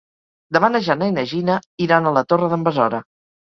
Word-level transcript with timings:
Demà 0.57 0.69
na 0.75 0.81
Jana 0.87 1.11
i 1.11 1.13
na 1.19 1.27
Gina 1.33 1.59
iran 1.89 2.07
a 2.13 2.17
la 2.19 2.27
Torre 2.33 2.51
d'en 2.55 2.69
Besora. 2.69 3.07